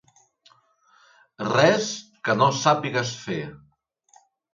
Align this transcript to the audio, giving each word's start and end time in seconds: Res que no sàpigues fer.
Res 1.47 1.89
que 2.29 2.35
no 2.39 2.47
sàpigues 2.61 3.13
fer. 3.27 3.37